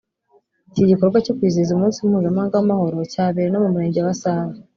Iki 0.71 0.83
gikorwa 0.91 1.17
cyo 1.25 1.35
kwizihiza 1.37 1.71
umunsi 1.73 1.99
mpuzamahanga 2.09 2.55
w’amahoro 2.57 2.97
cyabereye 3.11 3.49
no 3.51 3.59
mu 3.63 3.69
murenge 3.73 3.99
wa 4.07 4.13
Save 4.21 4.59